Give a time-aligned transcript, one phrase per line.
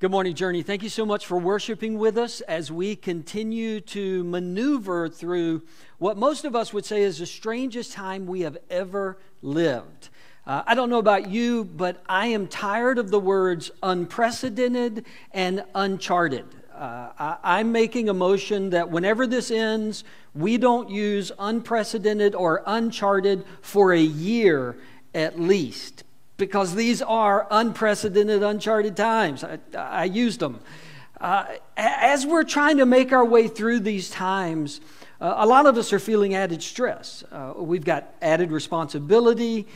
[0.00, 0.62] Good morning, Journey.
[0.62, 5.60] Thank you so much for worshiping with us as we continue to maneuver through
[5.98, 10.08] what most of us would say is the strangest time we have ever lived.
[10.46, 15.64] Uh, I don't know about you, but I am tired of the words unprecedented and
[15.74, 16.46] uncharted.
[16.74, 20.04] Uh, I, am making a motion that whenever this ends,
[20.34, 24.78] we don't use unprecedented or uncharted for a year
[25.12, 26.04] at least
[26.40, 29.44] because these are unprecedented, uncharted times.
[29.44, 30.58] I, I used them.
[31.20, 31.44] Uh,
[31.76, 34.80] as we're trying to make our way through these times,
[35.20, 37.22] uh, a lot of us are feeling added stress.
[37.30, 39.68] Uh, we've got added responsibility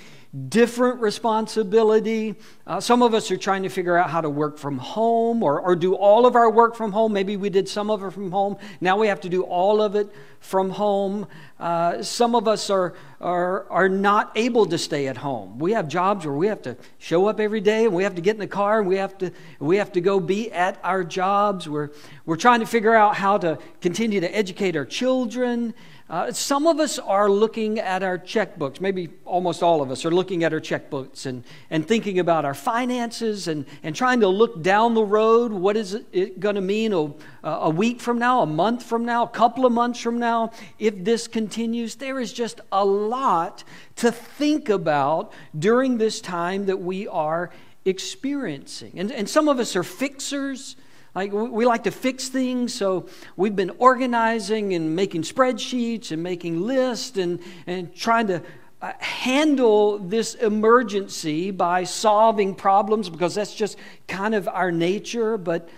[0.49, 2.35] different responsibility.
[2.67, 5.61] Uh, some of us are trying to figure out how to work from home or,
[5.61, 7.13] or do all of our work from home.
[7.13, 8.57] Maybe we did some of it from home.
[8.81, 10.11] Now we have to do all of it
[10.41, 11.27] from home.
[11.61, 15.59] Uh, some of us are, are, are not able to stay at home.
[15.59, 18.21] We have jobs where we have to show up every day and we have to
[18.21, 21.05] get in the car and we have to, we have to go be at our
[21.05, 21.69] jobs.
[21.69, 21.91] We're,
[22.27, 25.75] we're trying to figure out how to continue to educate our children.
[26.11, 30.11] Uh, some of us are looking at our checkbooks, maybe almost all of us are
[30.11, 34.63] looking at our checkbooks and, and thinking about our finances and, and trying to look
[34.63, 35.51] down the road.
[35.51, 37.11] What is it going to mean a,
[37.43, 41.03] a week from now, a month from now, a couple of months from now, if
[41.03, 41.95] this continues?
[41.95, 43.65] There is just a lot
[43.97, 47.51] to think about during this time that we are
[47.87, 48.93] experiencing.
[49.01, 50.77] And, and some of us are fixers.
[51.15, 56.67] Like we like to fix things, so we've been organizing and making spreadsheets and making
[56.67, 58.43] lists and, and trying to
[58.83, 65.39] uh, handle this emergency by solving problems because that's just kind of our nature.
[65.39, 65.69] But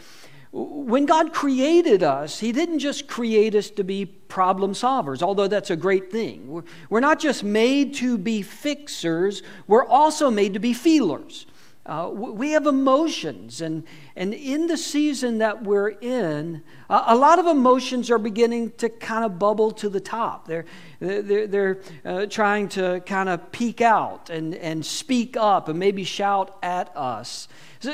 [0.53, 5.71] when God created us, He didn't just create us to be problem solvers, although that's
[5.71, 6.49] a great thing.
[6.49, 11.45] We're, We're not just made to be fixers, we're also made to be feelers.
[11.87, 13.85] Uh, we have emotions, and,
[14.17, 18.89] and in the season that we're in, uh, a lot of emotions are beginning to
[18.89, 20.49] kind of bubble to the top.
[20.49, 20.65] They're,
[20.99, 26.03] they're, they're uh, trying to kind of peek out and, and speak up and maybe
[26.03, 27.47] shout at us.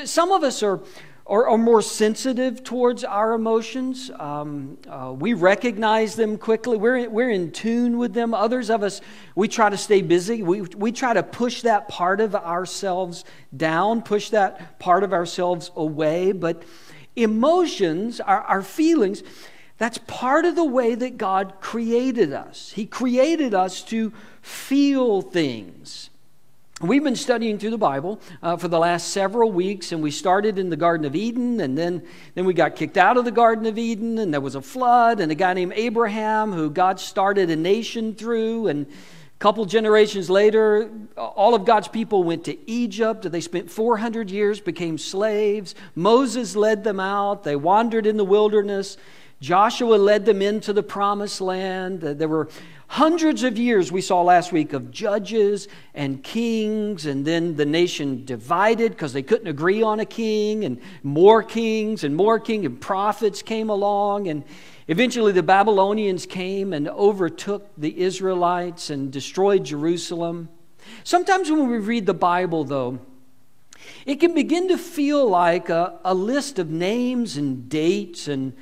[0.05, 0.79] Some of us are,
[1.25, 4.11] are, are more sensitive towards our emotions.
[4.19, 6.77] Um, uh, we recognize them quickly.
[6.77, 8.33] We're we're in tune with them.
[8.33, 8.99] Others of us,
[9.35, 10.43] we try to stay busy.
[10.43, 13.23] We, we try to push that part of ourselves
[13.55, 16.33] down, push that part of ourselves away.
[16.33, 16.63] But
[17.15, 19.23] emotions, our, our feelings,
[19.77, 22.71] that's part of the way that God created us.
[22.71, 26.09] He created us to feel things.
[26.83, 30.59] We've been studying through the Bible uh, for the last several weeks, and we started
[30.59, 32.03] in the Garden of Eden, and then,
[32.35, 35.21] then we got kicked out of the Garden of Eden, and there was a flood,
[35.21, 40.29] and a guy named Abraham who God started a nation through, and a couple generations
[40.29, 43.31] later, all of God's people went to Egypt.
[43.31, 45.75] They spent 400 years, became slaves.
[45.95, 47.43] Moses led them out.
[47.43, 48.97] They wandered in the wilderness.
[49.39, 52.01] Joshua led them into the promised land.
[52.01, 52.49] There were
[52.87, 58.25] hundreds of years we saw last week of judges and kings, and then the nation
[58.25, 62.79] divided because they couldn't agree on a king, and more kings and more kings, and
[62.79, 64.43] prophets came along, and
[64.87, 70.49] eventually the Babylonians came and overtook the Israelites and destroyed Jerusalem.
[71.03, 72.99] Sometimes when we read the Bible, though,
[74.05, 78.53] it can begin to feel like a, a list of names and dates and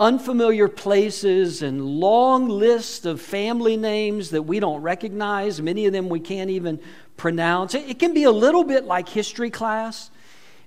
[0.00, 5.60] unfamiliar places and long lists of family names that we don't recognize.
[5.60, 6.80] Many of them we can't even
[7.16, 7.74] pronounce.
[7.74, 10.10] It can be a little bit like history class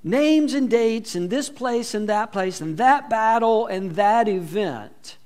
[0.03, 5.17] names and dates and this place and that place and that battle and that event.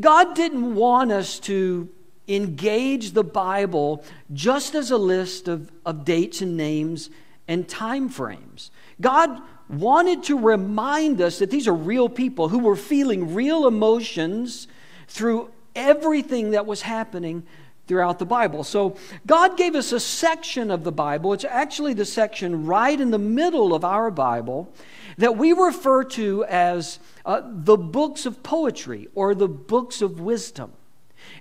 [0.00, 1.88] God didn't want us to
[2.26, 7.10] engage the Bible just as a list of, of dates and names
[7.46, 8.70] and time frames.
[9.00, 14.68] God wanted to remind us that these are real people who were feeling real emotions
[15.08, 17.44] through everything that was happening
[17.86, 18.64] throughout the Bible.
[18.64, 18.96] So,
[19.26, 21.32] God gave us a section of the Bible.
[21.32, 24.72] It's actually the section right in the middle of our Bible
[25.16, 30.72] that we refer to as uh, the books of poetry or the books of wisdom.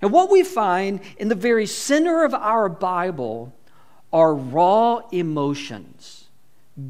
[0.01, 3.53] And what we find in the very center of our Bible
[4.12, 6.16] are raw emotions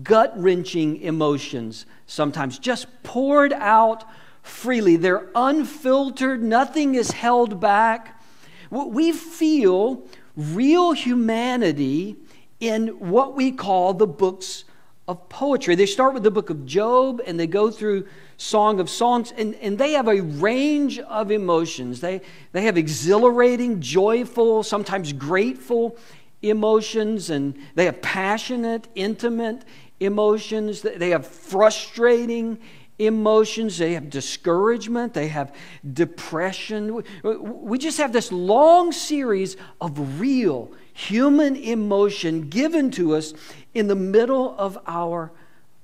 [0.03, 4.03] gut wrenching emotions, sometimes just poured out
[4.41, 4.95] freely.
[4.95, 8.21] They're unfiltered, nothing is held back.
[8.69, 10.03] We feel
[10.35, 12.17] real humanity
[12.59, 14.65] in what we call the books
[15.07, 15.75] of poetry.
[15.75, 18.07] They start with the book of Job and they go through
[18.39, 22.01] Song of Songs, and, and they have a range of emotions.
[22.01, 25.97] They, they have exhilarating, joyful, sometimes grateful
[26.41, 29.63] emotions, and they have passionate, intimate
[29.99, 32.59] emotions, they have frustrating
[32.99, 35.53] emotions, they have discouragement, they have
[35.93, 37.03] depression.
[37.23, 43.33] We just have this long series of real human emotion given to us
[43.73, 45.31] in the middle of our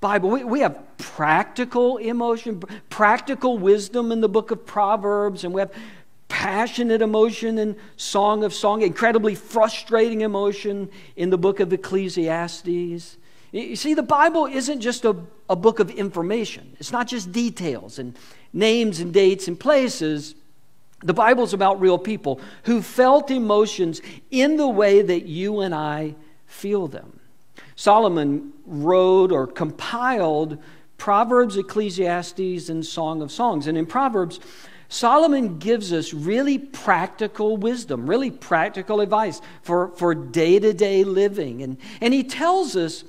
[0.02, 0.32] Bible.
[0.32, 5.72] We, we have practical emotion, practical wisdom in the book of Proverbs, and we have
[6.34, 13.18] passionate emotion in Song of Song, incredibly frustrating emotion in the book of Ecclesiastes.
[13.52, 15.16] You see, the Bible isn't just a,
[15.48, 18.18] a book of information, it's not just details and
[18.52, 20.34] names and dates and places.
[21.04, 24.02] The Bible's about real people who felt emotions
[24.32, 26.16] in the way that you and I
[26.48, 27.20] feel them.
[27.76, 30.58] Solomon wrote or compiled
[30.98, 33.68] Proverbs, Ecclesiastes, and Song of Songs.
[33.68, 34.40] And in Proverbs,
[34.94, 41.63] Solomon gives us really practical wisdom, really practical advice for, for day-to-day living.
[41.63, 43.04] And, and he tells us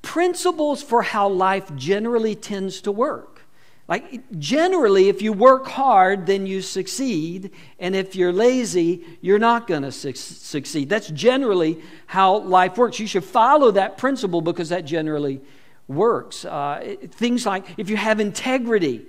[0.00, 3.42] principles for how life generally tends to work.
[3.88, 7.50] Like, generally, if you work hard, then you succeed.
[7.78, 10.88] And if you're lazy, you're not going to su- succeed.
[10.88, 12.98] That's generally how life works.
[12.98, 15.42] You should follow that principle because that generally
[15.88, 16.46] works.
[16.46, 19.04] Uh, things like if you have integrity,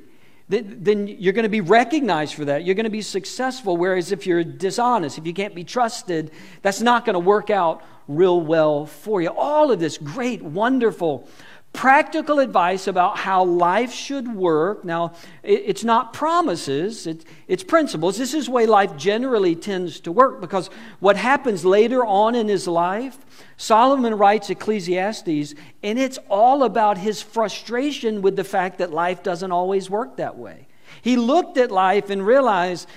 [0.50, 2.66] then you're going to be recognized for that.
[2.66, 3.78] You're going to be successful.
[3.78, 6.32] Whereas if you're dishonest, if you can't be trusted,
[6.64, 9.30] that's not going to work out real well for you.
[9.30, 11.28] All of this great, wonderful
[11.74, 14.84] practical advice about how life should work.
[14.84, 15.14] Now,
[15.44, 17.08] it's not promises,
[17.48, 18.18] it's principles.
[18.18, 20.70] This is the way life generally tends to work because
[21.00, 23.18] what happens later on in his life,
[23.56, 29.52] Solomon writes Ecclesiastes, and it's all about his frustration with the fact that life doesn't
[29.52, 30.68] always work that way.
[31.02, 32.90] He looked at life and realized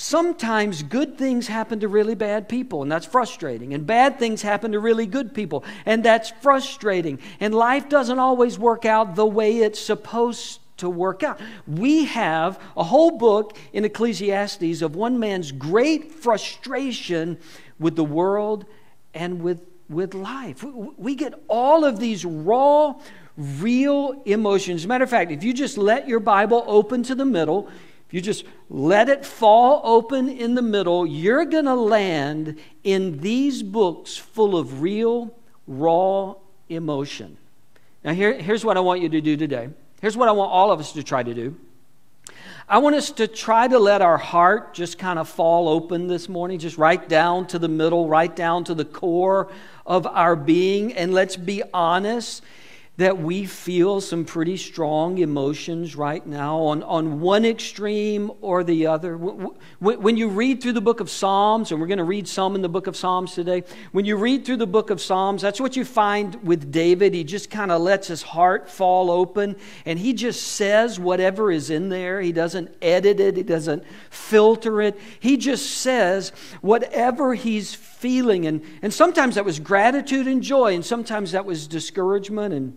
[0.00, 3.74] Sometimes good things happen to really bad people, and that's frustrating.
[3.74, 7.18] And bad things happen to really good people, and that's frustrating.
[7.40, 11.40] And life doesn't always work out the way it's supposed to work out.
[11.66, 17.36] We have a whole book in Ecclesiastes of one man's great frustration
[17.80, 18.66] with the world
[19.14, 20.62] and with, with life.
[20.96, 22.94] We, get all of these raw,
[23.36, 24.84] real emotions.
[24.84, 27.68] A matter of fact, if you just let your Bible open to the middle,
[28.08, 33.20] if you just let it fall open in the middle, you're going to land in
[33.20, 36.34] these books full of real, raw
[36.70, 37.36] emotion.
[38.02, 39.68] Now, here, here's what I want you to do today.
[40.00, 41.54] Here's what I want all of us to try to do.
[42.66, 46.30] I want us to try to let our heart just kind of fall open this
[46.30, 49.50] morning, just right down to the middle, right down to the core
[49.84, 52.42] of our being, and let's be honest
[52.98, 58.88] that we feel some pretty strong emotions right now on, on one extreme or the
[58.88, 59.16] other.
[59.16, 62.60] When you read through the book of Psalms, and we're going to read some in
[62.60, 63.62] the book of Psalms today,
[63.92, 67.14] when you read through the book of Psalms, that's what you find with David.
[67.14, 69.54] He just kind of lets his heart fall open
[69.86, 72.20] and he just says whatever is in there.
[72.20, 74.98] He doesn't edit it, he doesn't filter it.
[75.20, 78.44] He just says whatever he's feeling.
[78.44, 82.76] And, and sometimes that was gratitude and joy, and sometimes that was discouragement and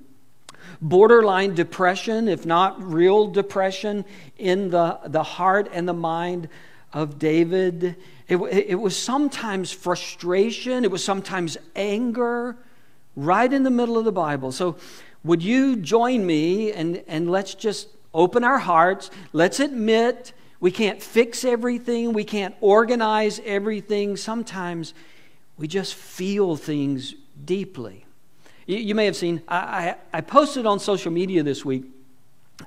[0.81, 4.03] borderline depression, if not real depression,
[4.37, 6.49] in the, the heart and the mind
[6.91, 7.95] of David.
[8.27, 12.57] It, it was sometimes frustration, it was sometimes anger,
[13.15, 14.51] right in the middle of the Bible.
[14.51, 14.77] So,
[15.23, 19.11] would you join me and, and let's just open our hearts?
[19.33, 24.17] Let's admit we can't fix everything, we can't organize everything.
[24.17, 24.95] Sometimes
[25.57, 27.13] we just feel things
[27.45, 28.05] deeply.
[28.71, 31.83] You, may have seen, I, I, I posted on social media this week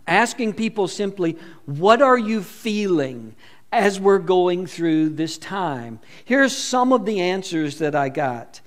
[0.06, 3.34] asking people simply, What are you feeling
[3.72, 6.00] as we're going through this time?
[6.26, 8.60] Here's some of the answers that I got.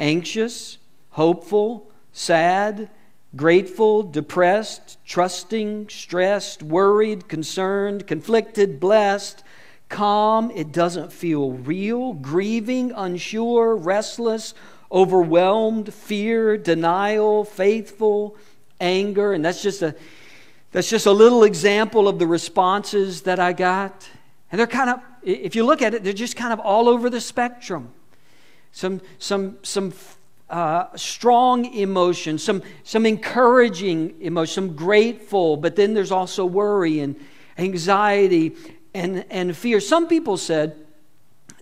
[0.00, 0.78] Anxious,
[1.10, 2.88] hopeful, sad,
[3.36, 9.44] grateful, depressed, trusting, stressed, worried, concerned, conflicted, blessed,
[9.90, 14.54] calm, it doesn't feel real, grieving, unsure, restless,
[14.90, 18.36] overwhelmed, fear, denial, faithful,
[18.80, 19.94] anger, and that's just a
[20.70, 24.08] that's just a little example of the responses that I got.
[24.52, 27.10] And they're kind of if you look at it, they're just kind of all over
[27.10, 27.92] the spectrum.
[28.72, 29.92] Some some some
[30.50, 37.16] uh, strong emotion, some some encouraging emotion, some grateful, but then there's also worry and
[37.58, 38.54] anxiety
[38.94, 39.80] and, and fear.
[39.80, 40.76] Some people said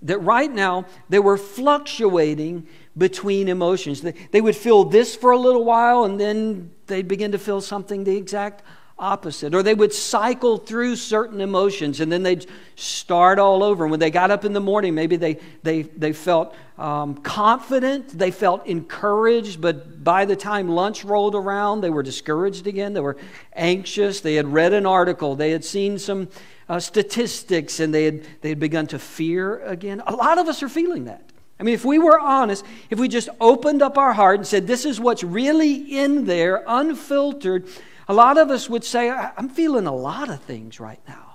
[0.02, 2.66] that right now they were fluctuating
[2.96, 4.02] between emotions.
[4.30, 8.04] They, would feel this for a little while and then they'd begin to feel something
[8.04, 8.62] the exact
[8.98, 9.54] opposite.
[9.54, 13.84] Or they would cycle through certain emotions and then they'd start all over.
[13.84, 18.18] And when they got up in the morning, maybe they, they, they felt um, confident,
[18.18, 22.94] they felt encouraged, but by the time lunch rolled around, they were discouraged again.
[22.94, 23.18] They were
[23.54, 24.20] anxious.
[24.20, 26.28] They had read an article, they had seen some
[26.68, 30.02] uh, statistics, and they had, they had begun to fear again.
[30.06, 31.25] A lot of us are feeling that.
[31.58, 34.66] I mean, if we were honest, if we just opened up our heart and said,
[34.66, 37.66] This is what's really in there, unfiltered,
[38.08, 41.34] a lot of us would say, I'm feeling a lot of things right now.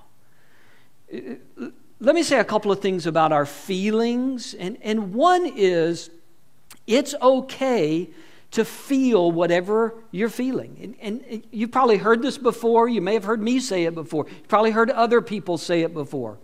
[2.00, 4.54] Let me say a couple of things about our feelings.
[4.54, 6.10] And, and one is,
[6.88, 8.10] it's okay
[8.52, 10.96] to feel whatever you're feeling.
[11.02, 12.88] And, and you've probably heard this before.
[12.88, 14.28] You may have heard me say it before.
[14.30, 16.38] You've probably heard other people say it before.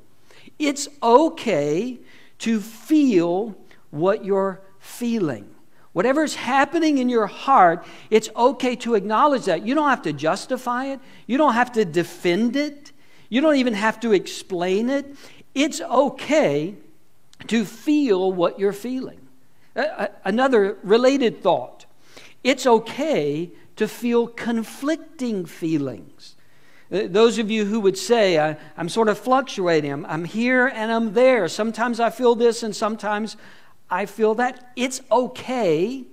[0.60, 2.00] It's okay
[2.40, 3.56] to feel
[3.92, 5.50] what you're feeling.
[5.94, 9.66] Whatever's happening in your heart, it's okay to acknowledge that.
[9.66, 12.92] You don't have to justify it, you don't have to defend it,
[13.30, 15.16] you don't even have to explain it.
[15.56, 16.76] It's okay
[17.48, 19.28] to feel what you're feeling.
[20.24, 21.86] Another related thought
[22.44, 26.36] it's okay to feel conflicting feelings.
[26.92, 30.68] Uh, those of you who would say, I, am sort of fluctuating, I'm, I'm here
[30.68, 31.48] and I'm there.
[31.48, 33.36] Sometimes I feel this and sometimes
[33.90, 34.72] I feel that.
[34.76, 36.04] It's okay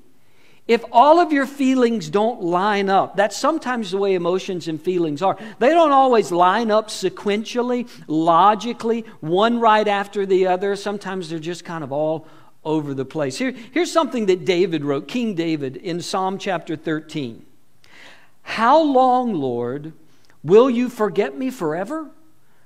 [0.67, 3.17] if all of your feelings don't line up.
[3.17, 5.37] That's sometimes the way emotions and feelings are.
[5.59, 10.75] They don't always line up sequentially, logically, one right after the other.
[10.77, 12.27] Sometimes they're just kind of all
[12.65, 13.37] over the place.
[13.37, 17.45] Here, here's something that David wrote, King David, in Psalm chapter 13.
[18.43, 19.93] How long, Lord,
[20.43, 22.11] will you forget me forever?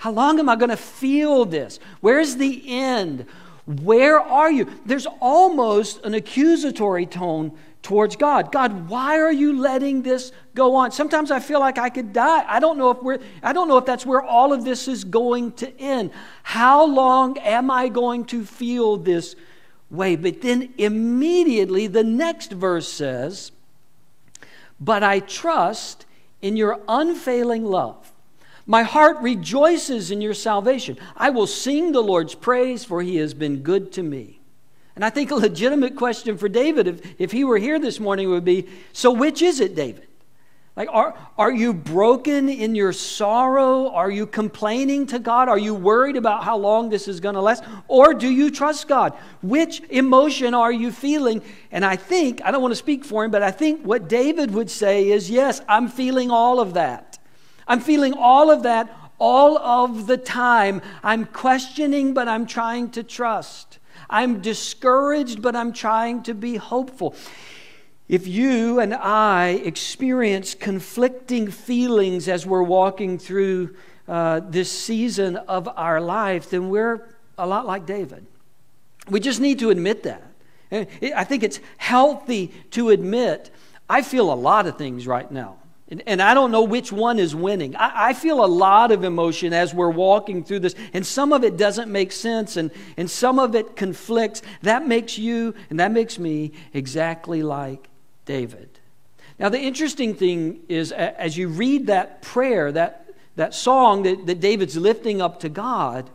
[0.00, 1.78] How long am I going to feel this?
[2.00, 3.26] Where's the end?
[3.66, 4.66] Where are you?
[4.86, 7.52] There's almost an accusatory tone
[7.82, 8.50] towards God.
[8.50, 10.90] God, why are you letting this go on?
[10.90, 12.46] Sometimes I feel like I could die.
[12.48, 15.04] I don't know if we're I don't know if that's where all of this is
[15.04, 16.12] going to end.
[16.44, 19.36] How long am I going to feel this
[19.90, 20.16] way?
[20.16, 23.52] But then immediately the next verse says,
[24.80, 26.06] "But I trust
[26.40, 28.09] in your unfailing love."
[28.70, 30.96] My heart rejoices in your salvation.
[31.16, 34.38] I will sing the Lord's praise, for he has been good to me.
[34.94, 38.30] And I think a legitimate question for David, if, if he were here this morning,
[38.30, 40.06] would be So, which is it, David?
[40.76, 43.90] Like, are, are you broken in your sorrow?
[43.90, 45.48] Are you complaining to God?
[45.48, 47.64] Are you worried about how long this is going to last?
[47.88, 49.14] Or do you trust God?
[49.42, 51.42] Which emotion are you feeling?
[51.72, 54.52] And I think, I don't want to speak for him, but I think what David
[54.52, 57.09] would say is yes, I'm feeling all of that.
[57.70, 60.82] I'm feeling all of that all of the time.
[61.04, 63.78] I'm questioning, but I'm trying to trust.
[64.08, 67.14] I'm discouraged, but I'm trying to be hopeful.
[68.08, 73.76] If you and I experience conflicting feelings as we're walking through
[74.08, 77.06] uh, this season of our life, then we're
[77.38, 78.26] a lot like David.
[79.08, 80.24] We just need to admit that.
[80.72, 83.50] I think it's healthy to admit
[83.88, 85.59] I feel a lot of things right now.
[85.90, 87.74] And, and I don't know which one is winning.
[87.74, 91.42] I, I, feel a lot of emotion as we're walking through this, and some of
[91.42, 94.40] it doesn't make sense, and, and some of it conflicts.
[94.62, 97.88] That makes you and that makes me exactly like
[98.24, 98.68] David.
[99.40, 103.06] Now, the interesting thing is, as you read that prayer, that,
[103.36, 106.10] that song that, that David's lifting up to God,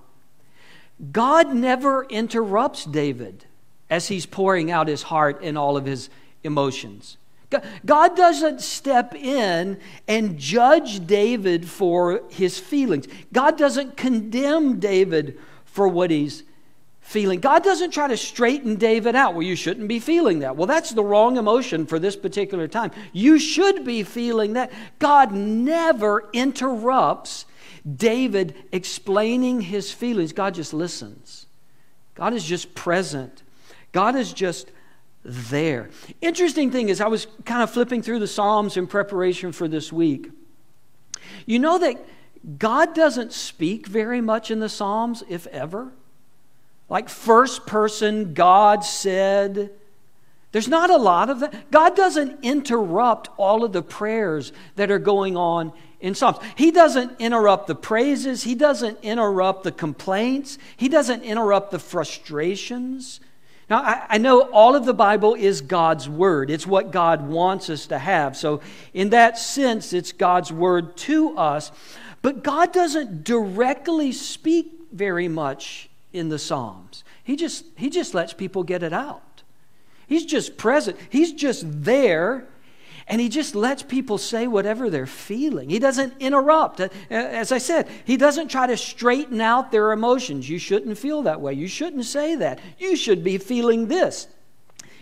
[1.11, 3.45] God never interrupts David
[3.89, 6.09] as he's pouring out his heart and all of his
[6.43, 7.17] emotions.
[7.85, 13.07] God doesn't step in and judge David for his feelings.
[13.31, 16.43] God doesn't condemn David for what he's
[17.01, 17.39] feeling.
[17.39, 19.35] God doesn't try to straighten David out.
[19.35, 20.55] Well, you shouldn't be feeling that.
[20.55, 22.91] Well, that's the wrong emotion for this particular time.
[23.13, 24.71] You should be feeling that.
[24.97, 27.45] God never interrupts
[27.95, 30.33] David explaining his feelings.
[30.33, 31.45] God just listens.
[32.15, 33.43] God is just present.
[33.91, 34.71] God is just
[35.25, 35.89] there.
[36.21, 39.91] Interesting thing is, I was kind of flipping through the Psalms in preparation for this
[39.91, 40.29] week.
[41.45, 41.97] You know that
[42.59, 45.91] God doesn't speak very much in the Psalms, if ever.
[46.87, 49.71] Like first person, God said.
[50.51, 51.71] There's not a lot of that.
[51.71, 56.37] God doesn't interrupt all of the prayers that are going on in Psalms.
[56.55, 63.19] He doesn't interrupt the praises, he doesn't interrupt the complaints, he doesn't interrupt the frustrations.
[63.69, 66.51] Now, I, I, know all of the Bible is God's Word.
[66.51, 68.37] It's what God wants us to have.
[68.37, 68.61] So,
[68.93, 71.71] in that sense, it's God's Word to us.
[72.21, 77.03] But God doesn't directly speak very much in the Psalms.
[77.23, 79.41] He just, he just lets people get it out.
[80.07, 82.47] He's just present, He's just there
[83.07, 85.69] and he just lets people say whatever they're feeling.
[85.69, 86.79] He doesn't interrupt.
[86.79, 90.49] Uh, as I said, he doesn't try to straighten out their emotions.
[90.49, 91.53] You shouldn't feel that way.
[91.53, 92.59] You shouldn't say that.
[92.79, 94.27] You should be feeling this.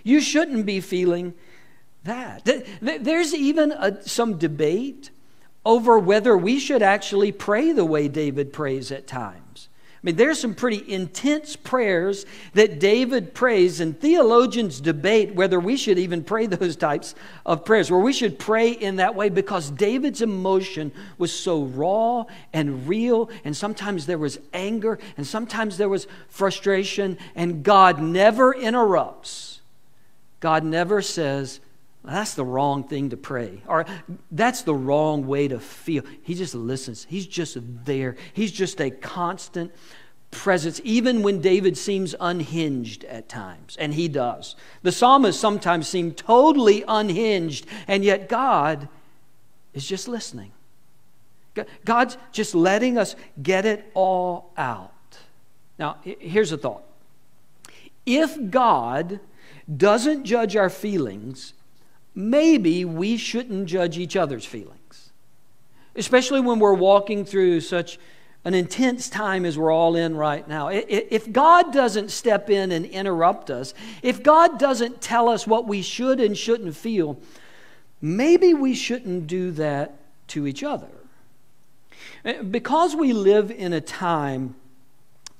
[0.03, 1.33] You shouldn't be feeling
[2.03, 2.43] that.
[2.81, 5.09] There's even a, some debate
[5.65, 9.69] over whether we should actually pray the way David prays at times.
[10.03, 15.77] I mean, there's some pretty intense prayers that David prays, and theologians debate whether we
[15.77, 19.69] should even pray those types of prayers, where we should pray in that way because
[19.69, 25.87] David's emotion was so raw and real, and sometimes there was anger, and sometimes there
[25.87, 29.61] was frustration, and God never interrupts.
[30.41, 31.61] God never says,
[32.05, 33.61] that's the wrong thing to pray.
[33.67, 33.85] Or
[34.31, 36.03] that's the wrong way to feel.
[36.23, 37.05] He just listens.
[37.09, 38.17] He's just there.
[38.33, 39.71] He's just a constant
[40.31, 43.77] presence, even when David seems unhinged at times.
[43.79, 44.55] And he does.
[44.81, 48.89] The psalmists sometimes seem totally unhinged, and yet God
[49.73, 50.51] is just listening.
[51.85, 54.91] God's just letting us get it all out.
[55.77, 56.83] Now, here's a thought.
[58.05, 59.19] If God
[59.77, 61.53] doesn't judge our feelings,
[62.15, 65.11] maybe we shouldn't judge each other's feelings,
[65.95, 67.99] especially when we're walking through such
[68.45, 70.67] an intense time as we're all in right now.
[70.67, 75.81] If God doesn't step in and interrupt us, if God doesn't tell us what we
[75.81, 77.17] should and shouldn't feel,
[78.01, 79.95] maybe we shouldn't do that
[80.29, 80.89] to each other.
[82.25, 84.55] Eh, because we live in a time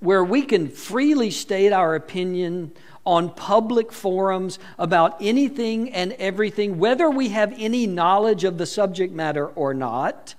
[0.03, 2.71] where we can freely state our opinion
[3.05, 9.13] on public forums about anything and everything, whether we have any knowledge of the subject
[9.13, 10.35] matter or not,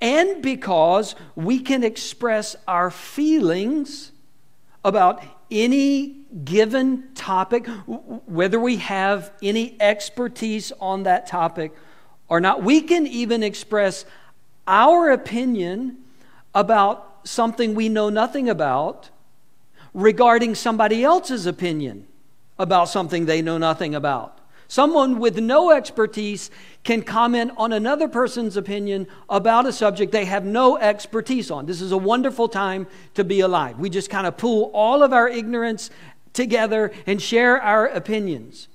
[0.00, 4.12] and because we can express our feelings
[4.84, 6.08] about any
[6.44, 7.66] given topic,
[8.26, 11.72] whether we have any expertise on that topic
[12.28, 12.62] or not.
[12.62, 14.04] We can even express
[14.66, 15.98] our opinion
[16.54, 19.10] about something we know nothing about
[19.92, 22.06] regarding somebody else's opinion
[22.58, 24.40] about something they know nothing about.
[24.66, 26.50] Someone with no expertise
[26.84, 31.66] can comment on another person's opinion about a subject they have no expertise on.
[31.66, 33.78] This is a wonderful time to be alive.
[33.78, 35.90] We just kind of pool all of our ignorance
[36.32, 38.68] together and share our opinions.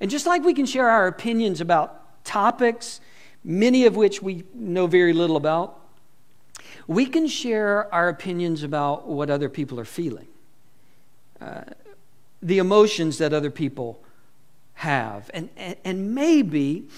[0.00, 3.00] And just like we can share our opinions about topics,
[3.44, 5.80] many of which we know very little about,
[6.88, 10.26] we can share our opinions about what other people are feeling
[11.40, 11.62] uh,
[12.42, 14.02] the emotions that other people
[14.74, 15.30] have.
[15.34, 16.88] And, and, and maybe,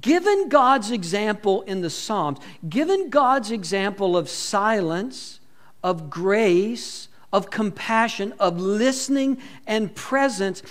[0.00, 5.40] given God's example in the Psalms, given God's example of silence,
[5.82, 10.62] of grace, of compassion, of listening and presence,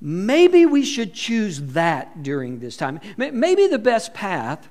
[0.00, 3.00] maybe we should choose that during this time.
[3.16, 4.68] Maybe the best path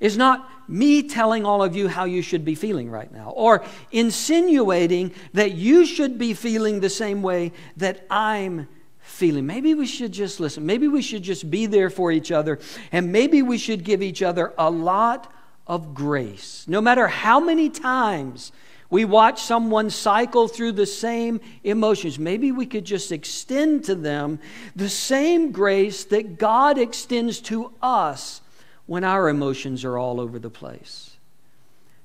[0.00, 3.64] is not me telling all of you how you should be feeling right now or
[3.92, 8.68] insinuating that you should be feeling the same way that I'm
[9.00, 9.46] feeling.
[9.46, 10.64] Maybe we should just listen.
[10.64, 12.58] Maybe we should just be there for each other.
[12.90, 15.32] And maybe we should give each other a lot
[15.66, 16.64] of grace.
[16.66, 18.52] No matter how many times
[18.90, 24.38] we watch someone cycle through the same emotions, maybe we could just extend to them
[24.74, 28.40] the same grace that God extends to us
[28.86, 31.16] when our emotions are all over the place.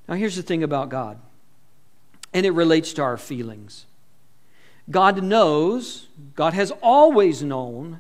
[0.08, 1.20] Now, here's the thing about God,
[2.34, 3.86] and it relates to our feelings.
[4.89, 8.00] God knows, God has always known,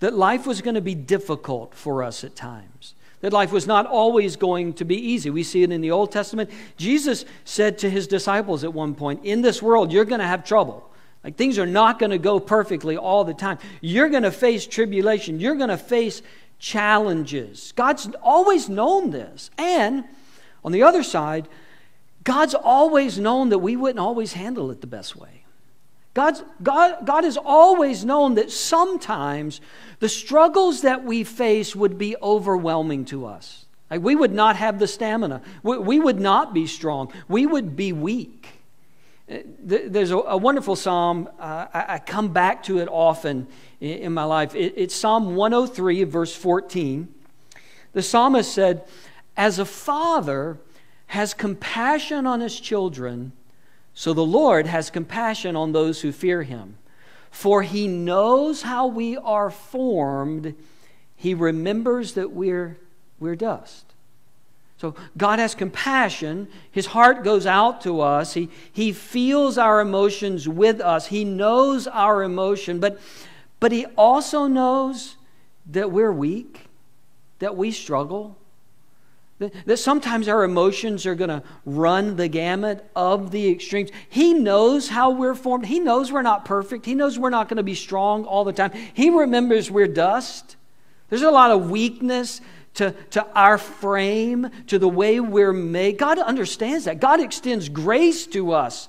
[0.00, 2.94] that life was going to be difficult for us at times.
[3.20, 5.28] That life was not always going to be easy.
[5.30, 6.50] We see it in the Old Testament.
[6.76, 10.44] Jesus said to his disciples at one point, In this world, you're going to have
[10.44, 10.88] trouble.
[11.24, 13.58] Like things are not going to go perfectly all the time.
[13.80, 15.40] You're going to face tribulation.
[15.40, 16.22] You're going to face
[16.58, 17.72] challenges.
[17.76, 19.50] God's always known this.
[19.58, 20.04] And
[20.64, 21.48] on the other side,
[22.24, 25.44] God's always known that we wouldn't always handle it the best way.
[26.14, 29.60] God's, God, God has always known that sometimes
[30.00, 33.66] the struggles that we face would be overwhelming to us.
[33.90, 35.42] Like we would not have the stamina.
[35.62, 37.12] We, we would not be strong.
[37.28, 38.48] We would be weak.
[39.28, 41.28] There's a, a wonderful psalm.
[41.38, 43.46] Uh, I, I, come back to it often
[43.80, 44.54] in, my life.
[44.54, 47.12] It's Psalm 103, verse 14.
[47.92, 48.84] The psalmist said,
[49.36, 50.58] as a father
[51.08, 53.32] has compassion on his children,
[53.94, 56.76] so the Lord has compassion on those who fear him.
[57.30, 60.54] For he knows how we are formed,
[61.16, 62.78] he remembers that we're,
[63.20, 63.84] we're dust.
[64.78, 66.46] So God has compassion.
[66.70, 68.34] His heart goes out to us.
[68.34, 71.06] He, he feels our emotions with us.
[71.08, 73.00] He knows our emotion, but,
[73.60, 75.16] but He also knows
[75.66, 76.66] that we're weak,
[77.38, 78.36] that we struggle,
[79.38, 83.90] that, that sometimes our emotions are going to run the gamut of the extremes.
[84.08, 85.66] He knows how we're formed.
[85.66, 86.84] He knows we're not perfect.
[86.84, 88.72] He knows we're not going to be strong all the time.
[88.94, 90.56] He remembers we're dust.
[91.08, 92.40] There's a lot of weakness
[92.74, 95.98] to, to our frame, to the way we're made.
[95.98, 97.00] God understands that.
[97.00, 98.88] God extends grace to us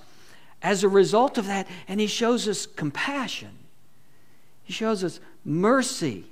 [0.62, 3.59] as a result of that, and He shows us compassion.
[4.70, 6.26] He shows us mercy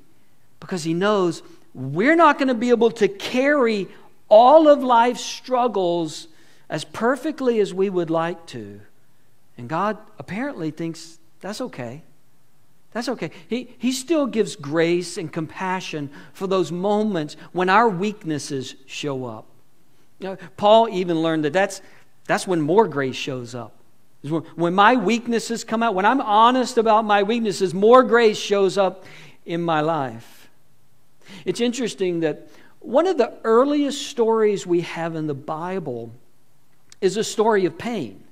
[0.60, 1.42] because He knows
[1.74, 3.88] we're not going to be able to carry
[4.30, 6.28] all of life's struggles
[6.70, 8.80] as perfectly as we would like to.
[9.58, 12.04] And God apparently thinks that's okay.
[12.92, 13.32] That's okay.
[13.48, 19.48] He, he still gives grace and compassion for those moments when our weaknesses show up.
[20.20, 21.82] You know, Paul even learned that that's,
[22.28, 23.77] that's when more grace shows up.
[24.32, 29.06] When my weaknesses come out, when I'm honest about my weaknesses, more grace shows up
[29.46, 30.50] in my life.
[31.46, 36.12] It's interesting that one of the earliest stories we have in the Bible
[37.02, 38.24] is a story of pain.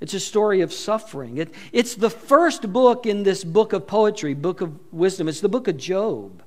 [0.00, 1.36] It's a story of suffering.
[1.36, 5.28] It, it's the first book in this book of poetry, book of wisdom.
[5.28, 6.42] It's the book of Job.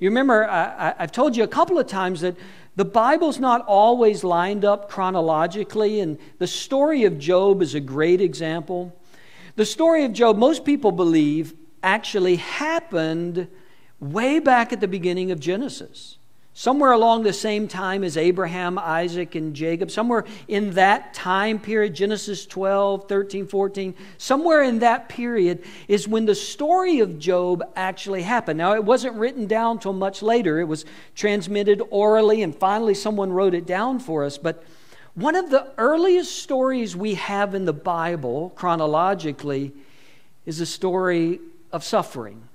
[0.00, 2.36] You remember, I, have told you a couple of times that
[2.76, 8.20] the Bible's not always lined up chronologically, and the story of Job is a great
[8.20, 8.98] example.
[9.56, 13.46] The story of Job, most people believe, actually happened
[14.00, 16.18] way back at the beginning of Genesis.
[16.56, 21.94] Somewhere along the same time as Abraham, Isaac, and Jacob, somewhere in that time period,
[21.94, 28.22] Genesis 12, 13, 14, somewhere in that period is when the story of Job actually
[28.22, 28.58] happened.
[28.58, 30.84] Now, it wasn't written down till much later, it was
[31.16, 34.38] transmitted orally, and finally someone wrote it down for us.
[34.38, 34.62] But
[35.14, 39.72] one of the earliest stories we have in the Bible, chronologically,
[40.46, 41.40] is a story
[41.72, 42.48] of suffering.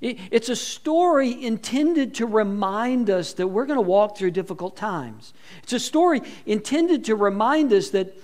[0.00, 5.34] It's a story intended to remind us that we're going to walk through difficult times.
[5.62, 8.16] It's a story intended to remind us that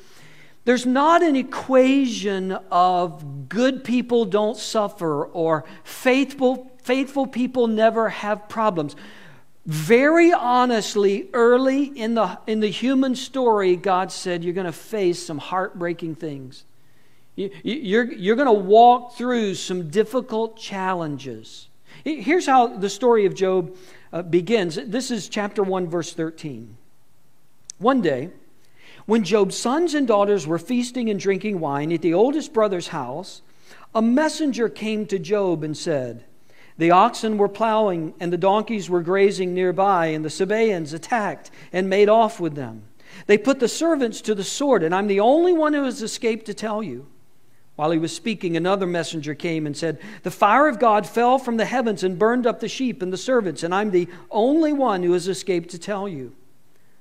[0.65, 8.49] there's not an equation of good people don't suffer or faithful, faithful people never have
[8.49, 8.97] problems.
[9.67, 15.23] Very honestly, early in the, in the human story, God said, You're going to face
[15.23, 16.65] some heartbreaking things.
[17.37, 21.69] You, you're, you're going to walk through some difficult challenges.
[22.03, 23.77] Here's how the story of Job
[24.13, 24.77] uh, begins.
[24.77, 26.77] This is chapter 1, verse 13.
[27.79, 28.31] One day,
[29.05, 33.43] when Job's sons and daughters were feasting and drinking wine at the oldest brother's house,
[33.95, 36.25] a messenger came to Job and said,
[36.79, 41.91] The oxen were plowing and the donkeys were grazing nearby, and the Sabaeans attacked and
[41.91, 42.85] made off with them.
[43.27, 46.47] They put the servants to the sword, and I'm the only one who has escaped
[46.47, 47.07] to tell you.
[47.77, 51.59] While he was speaking, another messenger came and said, The fire of God fell from
[51.59, 55.03] the heavens and burned up the sheep and the servants, and I'm the only one
[55.03, 56.35] who has escaped to tell you.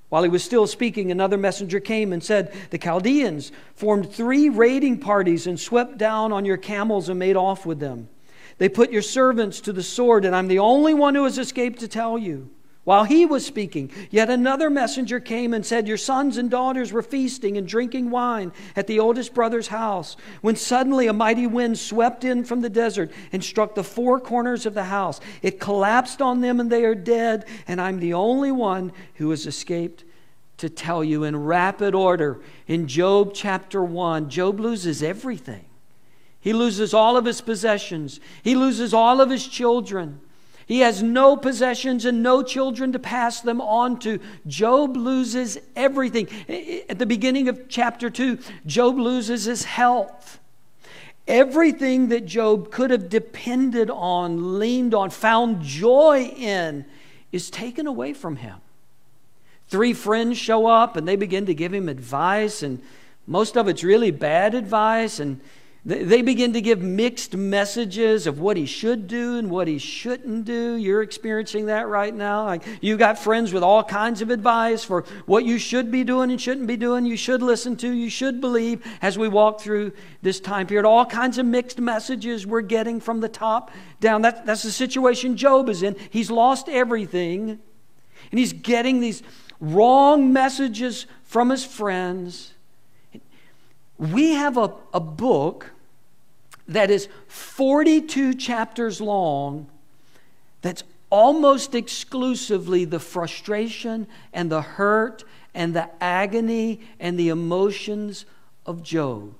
[0.09, 4.99] While he was still speaking, another messenger came and said, The Chaldeans formed three raiding
[4.99, 8.09] parties and swept down on your camels and made off with them.
[8.57, 11.79] They put your servants to the sword, and I'm the only one who has escaped
[11.79, 12.49] to tell you.
[12.85, 17.01] While he was speaking, yet another messenger came and said, Your sons and daughters were
[17.01, 22.23] feasting and drinking wine at the oldest brother's house, when suddenly a mighty wind swept
[22.23, 25.19] in from the desert and struck the four corners of the house.
[25.41, 29.47] It collapsed on them, and they are dead, and I'm the only one who has
[29.47, 30.03] escaped
[30.57, 32.41] to tell you in rapid order.
[32.67, 35.65] In Job chapter 1, Job loses everything.
[36.39, 40.21] He loses all of his possessions, he loses all of his children.
[40.65, 44.19] He has no possessions and no children to pass them on to.
[44.47, 46.27] Job loses everything.
[46.89, 50.39] At the beginning of chapter 2, Job loses his health.
[51.27, 56.85] Everything that Job could have depended on, leaned on, found joy in,
[57.31, 58.57] is taken away from him.
[59.67, 62.81] Three friends show up and they begin to give him advice, and
[63.27, 65.19] most of it's really bad advice.
[65.19, 65.41] And
[65.87, 70.43] they begin to give mixed messages of what he should do and what he shouldn't
[70.43, 70.73] do.
[70.73, 72.45] You're experiencing that right now.
[72.45, 76.31] Like you got friends with all kinds of advice for what you should be doing
[76.31, 79.91] and shouldn't be doing, you should listen to, you should believe as we walk through
[80.23, 80.87] this time period.
[80.87, 83.69] All kinds of mixed messages we're getting from the top
[83.99, 84.23] down.
[84.23, 85.95] That, that's the situation Job is in.
[86.09, 87.59] He's lost everything,
[88.31, 89.21] and he's getting these
[89.59, 92.53] wrong messages from his friends.
[93.99, 95.73] We have a, a book
[96.67, 99.67] that is 42 chapters long
[100.61, 105.23] that's almost exclusively the frustration and the hurt
[105.53, 108.25] and the agony and the emotions
[108.65, 109.33] of Job.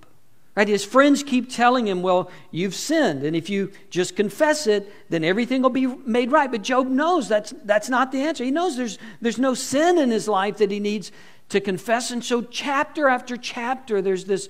[0.55, 0.69] Right?
[0.69, 5.25] His friends keep telling him, Well, you've sinned, and if you just confess it, then
[5.25, 6.49] everything will be made right.
[6.49, 8.45] But Job knows that's, that's not the answer.
[8.45, 11.11] He knows there's, there's no sin in his life that he needs
[11.49, 12.09] to confess.
[12.09, 14.47] And so, chapter after chapter, there's this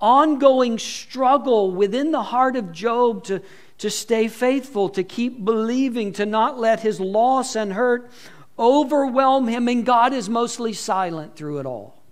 [0.00, 3.42] ongoing struggle within the heart of Job to,
[3.78, 8.10] to stay faithful, to keep believing, to not let his loss and hurt
[8.58, 9.68] overwhelm him.
[9.68, 12.02] And God is mostly silent through it all.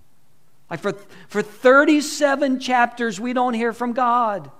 [0.70, 0.92] Like for,
[1.28, 4.50] for 37 chapters, we don't hear from God.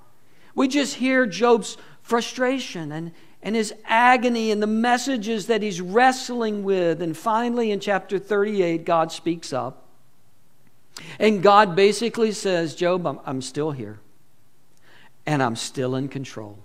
[0.55, 3.13] We just hear Job's frustration and,
[3.43, 7.03] and his agony and the messages that he's wrestling with.
[7.03, 9.86] And finally, in chapter 38, God speaks up.
[11.19, 13.99] And God basically says, Job, I'm, I'm still here.
[15.27, 16.59] And I'm still in control.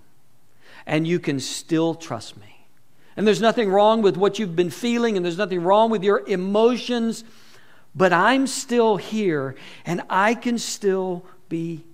[0.86, 2.66] And you can still trust me.
[3.16, 6.26] And there's nothing wrong with what you've been feeling, and there's nothing wrong with your
[6.26, 7.24] emotions
[7.94, 11.84] but I'm still here and I can still be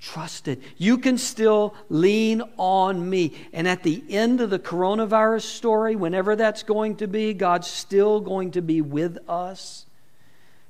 [0.00, 0.62] trusted.
[0.76, 3.34] You can still lean on me.
[3.52, 8.20] And at the end of the coronavirus story, whenever that's going to be, God's still
[8.20, 9.86] going to be with us.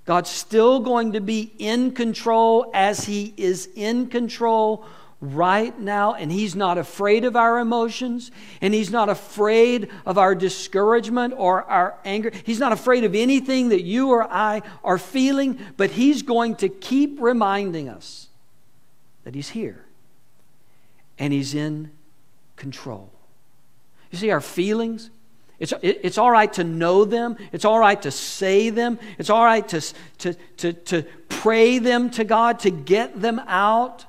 [0.08, 4.86] God's still going to be in control as He is in control
[5.20, 8.30] right now, and He's not afraid of our emotions,
[8.62, 12.32] and He's not afraid of our discouragement or our anger.
[12.44, 16.70] He's not afraid of anything that you or I are feeling, but He's going to
[16.70, 18.28] keep reminding us
[19.24, 19.84] that He's here
[21.18, 21.90] and He's in
[22.56, 23.12] control.
[24.10, 25.10] You see, our feelings,
[25.58, 27.36] it's, it's all right to know them.
[27.52, 28.98] It's all right to say them.
[29.18, 29.80] It's all right to,
[30.18, 34.04] to, to, to pray them to God, to get them out.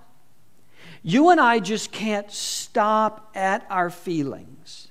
[1.02, 4.90] You and I just can't stop at our feelings.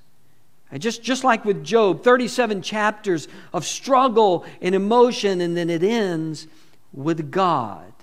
[0.71, 5.81] And Just, just like with Job, 37 chapters of struggle and emotion, and then it
[5.81, 6.47] ends
[6.93, 7.93] with God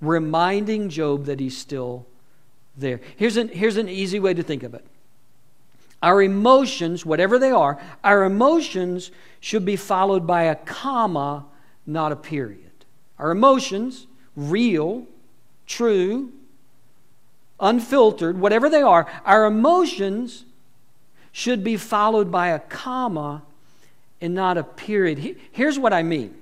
[0.00, 2.06] reminding Job that he's still
[2.76, 3.00] there.
[3.16, 4.84] Here's an, here's an easy way to think of it.
[6.04, 11.46] Our emotions, whatever they are, our emotions should be followed by a comma,
[11.86, 12.84] not a period.
[13.18, 15.06] Our emotions, real,
[15.66, 16.30] true,
[17.58, 20.44] unfiltered, whatever they are, our emotions
[21.32, 23.42] should be followed by a comma
[24.20, 25.38] and not a period.
[25.52, 26.34] Here's what I mean.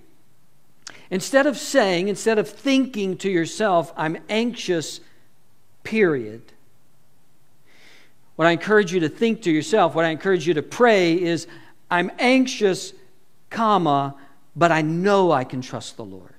[1.09, 4.99] Instead of saying, instead of thinking to yourself, I'm anxious,
[5.85, 6.52] period.
[8.37, 11.47] What I encourage you to think to yourself, what I encourage you to pray is,
[11.91, 12.93] I'm anxious,
[13.51, 14.15] comma,
[14.57, 16.31] but I know I can trust the Lord.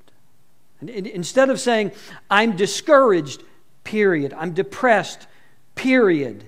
[0.82, 1.92] And instead of saying,
[2.30, 3.44] I'm discouraged,
[3.84, 4.34] period.
[4.34, 5.28] I'm depressed,
[5.76, 6.44] period.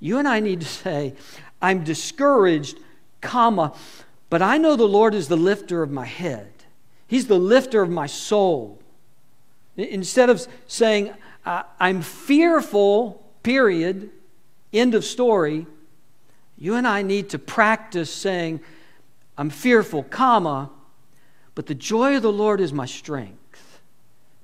[0.00, 1.14] You and I need to say,
[1.62, 2.78] I'm discouraged,
[3.20, 3.72] comma,
[4.28, 6.50] but I know the Lord is the lifter of my head.
[7.06, 8.80] He's the lifter of my soul.
[9.76, 11.14] Instead of saying,
[11.46, 14.10] I'm fearful, period,
[14.74, 15.66] end of story,
[16.58, 18.60] you and I need to practice saying,
[19.36, 20.70] I'm fearful, comma,
[21.54, 23.80] but the joy of the Lord is my strength.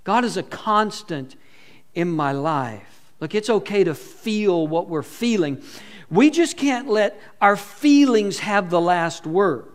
[0.05, 1.37] God is a constant
[1.95, 3.13] in my life.
[3.21, 5.63] Look, it's okay to feel what we're feeling.
[6.11, 9.67] We just can't let our feelings have the last word.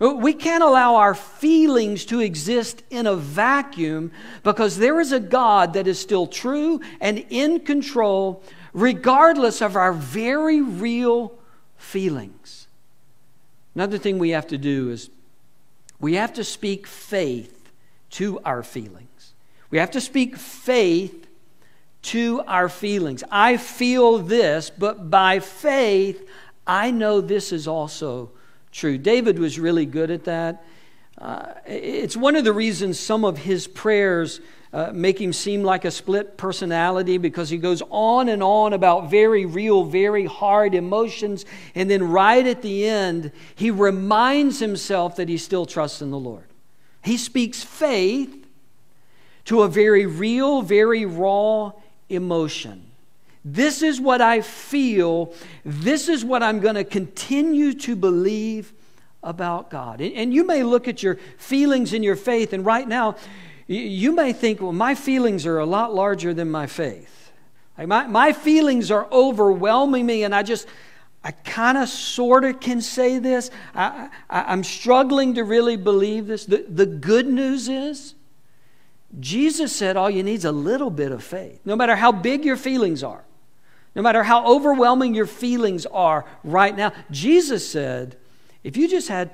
[0.00, 5.74] We can't allow our feelings to exist in a vacuum because there is a God
[5.74, 11.32] that is still true and in control, regardless of our very real
[11.76, 12.68] feelings.
[13.74, 15.10] Another thing we have to do is
[15.98, 17.72] we have to speak faith
[18.10, 19.34] to our feelings.
[19.70, 21.28] We have to speak faith
[22.02, 23.22] to our feelings.
[23.30, 26.28] I feel this, but by faith,
[26.66, 28.30] I know this is also
[28.72, 28.98] true.
[28.98, 30.64] David was really good at that.
[31.20, 34.40] Uh, it's one of the reasons some of his prayers
[34.72, 39.10] uh, make him seem like a split personality because he goes on and on about
[39.10, 41.44] very real, very hard emotions.
[41.74, 46.18] And then right at the end, he reminds himself that he still trusts in the
[46.18, 46.44] Lord.
[47.02, 48.46] He speaks faith
[49.46, 51.72] to a very real, very raw
[52.08, 52.86] emotion.
[53.44, 55.34] This is what I feel.
[55.64, 58.72] This is what I'm going to continue to believe
[59.22, 60.00] about God.
[60.00, 63.16] And you may look at your feelings and your faith, and right now,
[63.66, 67.32] you may think, well, my feelings are a lot larger than my faith.
[67.78, 70.66] Like my, my feelings are overwhelming me, and I just,
[71.22, 73.50] I kind of sort of can say this.
[73.74, 76.46] I, I, am struggling to really believe this.
[76.46, 78.14] The, the good news is,
[79.18, 81.60] Jesus said all you need is a little bit of faith.
[81.64, 83.24] No matter how big your feelings are,
[83.94, 88.16] no matter how overwhelming your feelings are right now, Jesus said,
[88.62, 89.30] if you just had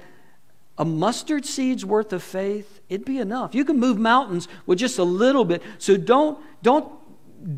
[0.79, 3.55] a mustard seed's worth of faith, it'd be enough.
[3.55, 5.63] You can move mountains with just a little bit.
[5.79, 6.93] So don't, don't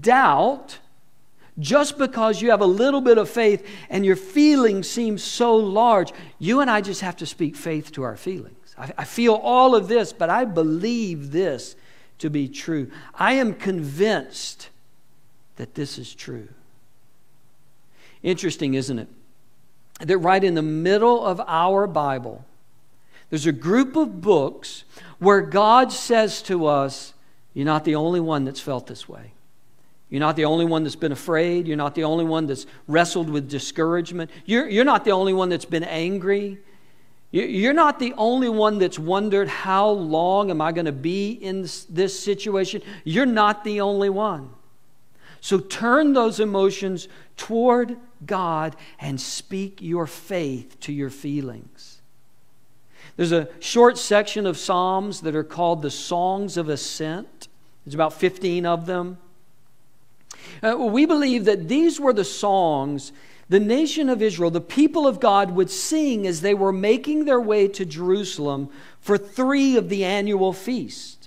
[0.01, 0.79] doubt
[1.59, 6.13] just because you have a little bit of faith and your feelings seem so large.
[6.39, 8.75] You and I just have to speak faith to our feelings.
[8.79, 11.75] I, I feel all of this, but I believe this
[12.19, 12.91] to be true.
[13.15, 14.69] I am convinced
[15.57, 16.49] that this is true.
[18.23, 19.09] Interesting, isn't it?
[20.01, 22.45] That right in the middle of our Bible,
[23.31, 24.85] there's a group of books
[25.19, 27.15] where God says to us,
[27.53, 29.33] You're not the only one that's felt this way.
[30.11, 31.67] You're not the only one that's been afraid.
[31.67, 34.31] You're not the only one that's wrestled with discouragement.
[34.47, 36.59] You're, you're not the only one that's been angry.
[37.31, 41.61] You're not the only one that's wondered, how long am I going to be in
[41.61, 42.81] this, this, situation?
[43.05, 44.51] You're not the only one.
[45.43, 47.07] So turn those emotions
[47.37, 52.01] toward God and speak your faith to your feelings.
[53.17, 57.49] There's a short section of Psalms that are called the Songs of Ascent.
[57.85, 59.19] There's about 15 of them.
[60.63, 63.13] Uh, we believe that these were the songs
[63.49, 67.41] the nation of Israel, the people of God, would sing as they were making their
[67.41, 68.69] way to Jerusalem
[69.01, 71.18] for three of the annual feasts.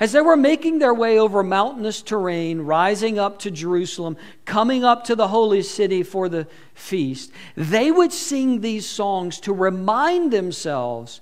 [0.00, 5.04] As they were making their way over mountainous terrain, rising up to Jerusalem, coming up
[5.04, 11.20] to the holy city for the feast, they would sing these songs to remind themselves,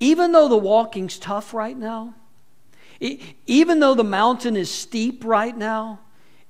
[0.00, 2.14] even though the walking's tough right now,
[3.46, 6.00] even though the mountain is steep right now,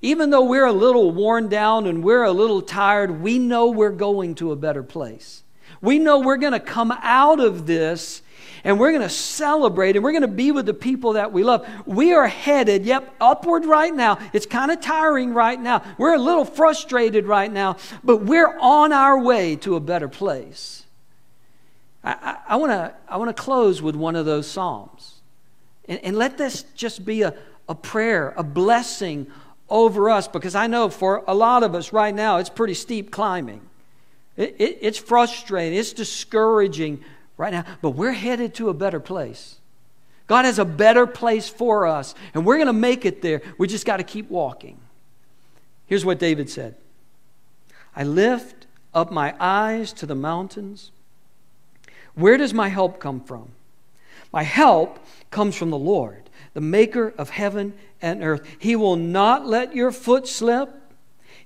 [0.01, 3.91] even though we're a little worn down and we're a little tired, we know we're
[3.91, 5.43] going to a better place.
[5.81, 8.23] We know we're going to come out of this
[8.69, 11.43] and we're going to celebrate and we're going to be with the people that we
[11.43, 11.67] love.
[11.87, 14.19] We are headed, yep, upward right now.
[14.35, 15.83] It's kind of tiring right now.
[15.97, 20.85] We're a little frustrated right now, but we're on our way to a better place.
[22.05, 25.15] I, I, I want to close with one of those Psalms.
[25.89, 27.35] And, and let this just be a,
[27.71, 29.29] a prayer, a blessing
[29.71, 33.13] over us because I know for a lot of us right now, it's pretty steep
[33.13, 33.63] climbing.
[34.37, 37.03] It, it, it's frustrating, it's discouraging
[37.39, 39.57] right now, but we're headed to a better place.
[40.27, 43.41] God has a better place for us, and we're going to make it there.
[43.57, 44.79] We just got to keep walking.
[45.87, 46.77] Here's what David said
[47.97, 50.91] I lift up my eyes to the mountains.
[52.15, 53.53] Where does my help come from?
[54.33, 54.99] My help
[55.31, 57.73] comes from the Lord, the maker of heaven
[58.03, 58.47] and earth.
[58.59, 60.69] He will not let your foot slip.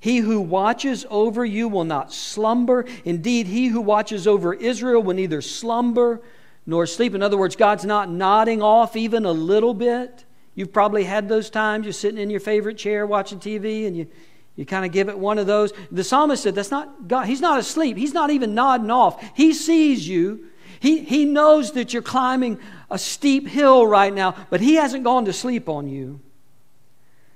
[0.03, 2.87] He who watches over you will not slumber.
[3.05, 6.21] Indeed, he who watches over Israel will neither slumber
[6.67, 7.15] nor sleep.
[7.15, 10.25] In other words, God's not nodding off even a little bit.
[10.57, 14.09] You've probably had those times you're sitting in your favorite chair watching TV and you,
[14.57, 15.73] you kind of give it one of those.
[15.93, 17.29] The psalmist said, That's not God.
[17.29, 17.97] He's not asleep.
[17.97, 19.23] He's not even nodding off.
[19.37, 20.49] He sees you.
[20.81, 22.59] He, he knows that you're climbing
[22.91, 26.19] a steep hill right now, but he hasn't gone to sleep on you.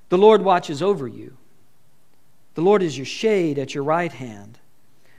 [0.08, 1.36] The Lord watches over you.
[2.56, 4.58] The Lord is your shade at your right hand.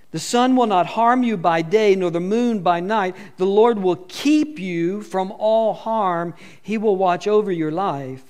[0.09, 3.15] The sun will not harm you by day, nor the moon by night.
[3.37, 6.33] The Lord will keep you from all harm.
[6.59, 8.23] He will watch over your life.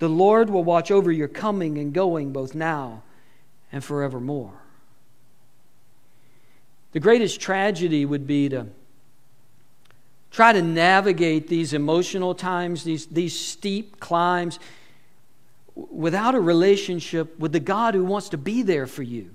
[0.00, 3.04] The Lord will watch over your coming and going both now
[3.70, 4.54] and forevermore.
[6.90, 8.66] The greatest tragedy would be to
[10.32, 14.58] try to navigate these emotional times, these, these steep climbs
[15.90, 19.30] without a relationship with the God who wants to be there for you,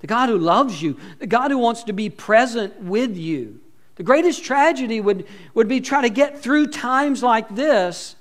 [0.00, 3.60] the God who loves you, the God who wants to be present with you.
[3.96, 8.14] The greatest tragedy would, would be try to get through times like this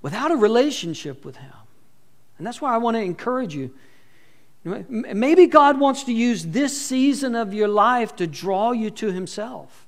[0.00, 1.52] without a relationship with Him.
[2.38, 3.74] And that's why I want to encourage you.
[4.64, 9.86] Maybe God wants to use this season of your life to draw you to Himself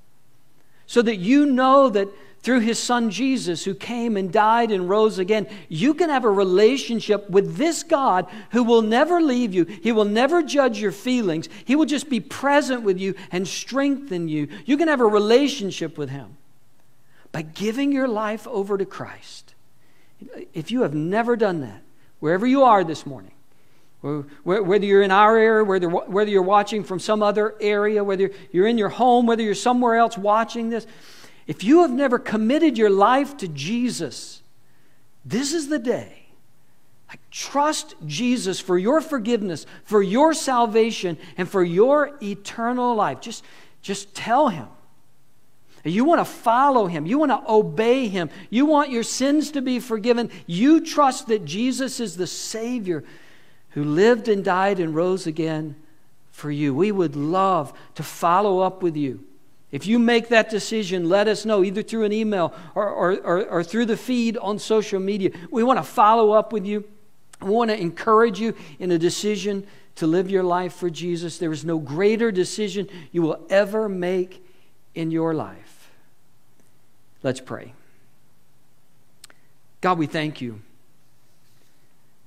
[0.87, 2.09] so that you know that
[2.41, 6.31] through his son Jesus, who came and died and rose again, you can have a
[6.31, 9.65] relationship with this God who will never leave you.
[9.65, 11.49] He will never judge your feelings.
[11.65, 14.49] He will just be present with you and strengthen you.
[14.65, 16.37] You can have a relationship with him
[17.33, 19.55] by giving your life over to Christ.
[20.55, 21.83] If you have never done that,
[22.21, 23.33] wherever you are this morning,
[24.45, 28.79] whether you're in our area, whether, you're watching from some other area, whether you're in
[28.79, 30.87] your home, whether you're somewhere else watching this,
[31.49, 34.43] if you have never committed your life to Jesus,
[35.25, 36.19] this is the day
[37.31, 43.21] trust Jesus for your forgiveness, for your salvation, and for your eternal life.
[43.21, 43.45] Just,
[43.83, 44.67] just tell him.
[45.85, 47.07] You want to follow him.
[47.07, 48.31] You want to obey him.
[48.51, 50.31] You want your sins to be forgiven.
[50.47, 53.05] You trust that Jesus is the Savior
[53.71, 55.77] who lived and died and rose again
[56.31, 56.75] for you.
[56.75, 59.25] We would love to follow up with you.
[59.71, 63.47] If you make that decision, let us know either through an email or, or, or,
[63.47, 65.31] or through the feed on social media.
[65.51, 66.85] We want to follow up with you.
[67.43, 69.67] We want to encourage you in a decision
[69.97, 71.39] to live your life for Jesus.
[71.39, 74.45] There is no greater decision you will ever make
[74.95, 75.91] in your life.
[77.23, 77.75] Let's pray.
[79.81, 80.63] God, we thank you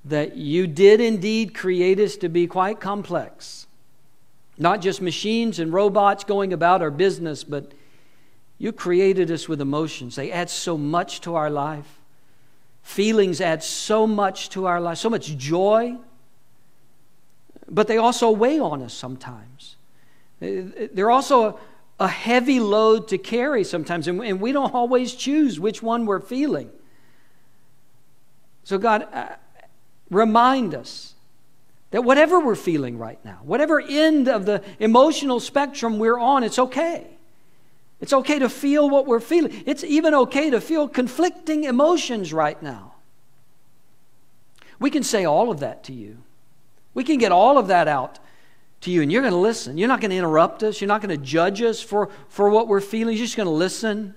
[0.06, 3.68] that you did indeed create us to be quite complex.
[4.62, 7.72] Not just machines and robots going about our business, but
[8.59, 10.16] you created us with emotions.
[10.16, 11.99] They add so much to our life.
[12.84, 15.97] Feelings add so much to our life, so much joy,
[17.68, 19.78] but they also weigh on us sometimes.
[20.39, 21.59] They're also
[21.99, 26.20] a, heavy load to carry sometimes, and, and, we don't always choose which one we're
[26.20, 26.70] feeling.
[28.64, 29.30] So, God, uh,
[30.12, 31.11] remind us
[31.92, 36.58] that whatever we're feeling right now, whatever end of the emotional spectrum we're on, it's
[36.58, 37.06] okay.
[38.00, 39.64] It's okay to feel what we're feeling.
[39.66, 42.96] It's even okay to feel conflicting emotions right now.
[44.80, 46.18] We can say all of that to you.
[46.94, 48.20] We can get all of that out
[48.82, 49.78] to you, and you're going to listen.
[49.78, 50.82] You're not going to interrupt us.
[50.82, 53.16] You're not going to judge us for, for what we're feeling.
[53.16, 54.16] You're just going to listen,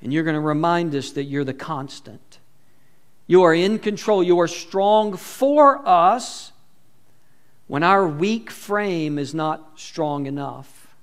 [0.00, 2.38] and you're going to remind us that you're the constant.
[3.26, 4.22] You are in control.
[4.22, 6.52] You are strong for us
[7.66, 10.94] when our weak frame is not strong enough.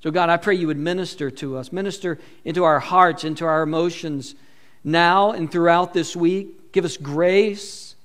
[0.00, 3.62] So, God, I pray you would minister to us, minister into our hearts, into our
[3.62, 4.36] emotions
[4.84, 6.70] now and throughout this week.
[6.70, 7.96] Give us grace.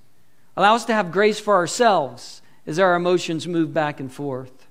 [0.58, 4.68] Allow us to have grace for ourselves as our emotions move back and forth.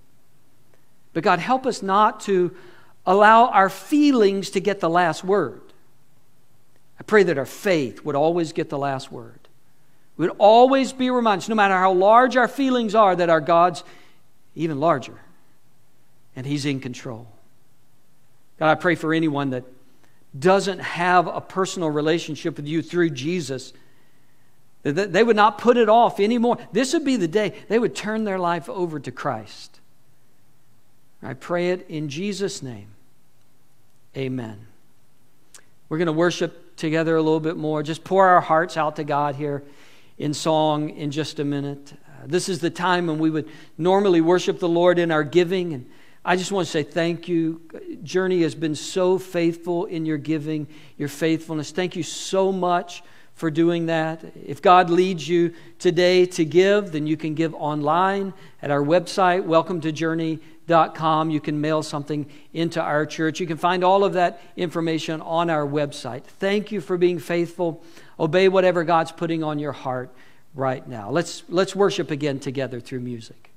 [1.12, 2.56] But, God, help us not to
[3.06, 5.60] allow our feelings to get the last word.
[7.00, 9.40] I pray that our faith would always get the last word.
[10.18, 13.82] We would always be reminded, no matter how large our feelings are, that our God's
[14.54, 15.18] even larger
[16.36, 17.26] and He's in control.
[18.58, 19.64] God, I pray for anyone that
[20.38, 23.72] doesn't have a personal relationship with you through Jesus,
[24.82, 26.58] that they would not put it off anymore.
[26.70, 29.80] This would be the day they would turn their life over to Christ.
[31.22, 32.88] I pray it in Jesus' name.
[34.16, 34.66] Amen.
[35.88, 37.82] We're going to worship together a little bit more.
[37.82, 39.62] Just pour our hearts out to God here
[40.18, 41.92] in song in just a minute.
[41.92, 45.74] Uh, this is the time when we would normally worship the Lord in our giving
[45.74, 45.86] and
[46.22, 47.62] I just want to say thank you.
[48.02, 50.66] Journey has been so faithful in your giving,
[50.98, 51.70] your faithfulness.
[51.70, 53.02] Thank you so much
[53.32, 54.22] for doing that.
[54.36, 59.44] If God leads you today to give, then you can give online at our website,
[59.44, 59.92] welcome to
[60.70, 61.30] journey.com.
[61.30, 63.40] You can mail something into our church.
[63.40, 66.24] You can find all of that information on our website.
[66.24, 67.82] Thank you for being faithful.
[68.18, 70.12] Obey whatever God's putting on your heart
[70.54, 71.10] right now.
[71.10, 73.49] Let's, let's worship again together through music.